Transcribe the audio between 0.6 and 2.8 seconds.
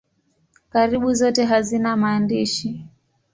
Karibu zote hazina maandishi.